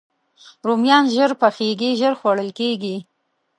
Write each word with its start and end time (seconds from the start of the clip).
رومیان 0.67 1.05
ژر 1.15 1.31
پخېږي، 1.41 1.91
ژر 1.99 2.13
خوړل 2.19 2.49
کېږي 2.59 2.95